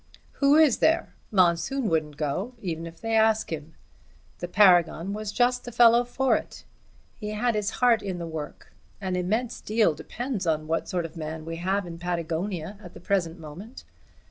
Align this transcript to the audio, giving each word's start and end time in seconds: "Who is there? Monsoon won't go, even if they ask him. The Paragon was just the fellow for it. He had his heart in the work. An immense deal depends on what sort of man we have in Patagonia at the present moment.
"Who 0.41 0.55
is 0.55 0.77
there? 0.79 1.13
Monsoon 1.29 1.87
won't 1.87 2.17
go, 2.17 2.55
even 2.59 2.87
if 2.87 2.99
they 2.99 3.13
ask 3.15 3.51
him. 3.53 3.75
The 4.39 4.47
Paragon 4.47 5.13
was 5.13 5.31
just 5.31 5.63
the 5.63 5.71
fellow 5.71 6.05
for 6.05 6.35
it. 6.35 6.65
He 7.13 7.29
had 7.33 7.53
his 7.53 7.69
heart 7.85 8.01
in 8.01 8.17
the 8.17 8.25
work. 8.25 8.73
An 8.99 9.15
immense 9.15 9.61
deal 9.61 9.93
depends 9.93 10.47
on 10.47 10.65
what 10.65 10.89
sort 10.89 11.05
of 11.05 11.15
man 11.15 11.45
we 11.45 11.57
have 11.57 11.85
in 11.85 11.99
Patagonia 11.99 12.79
at 12.83 12.95
the 12.95 12.99
present 12.99 13.37
moment. 13.39 13.83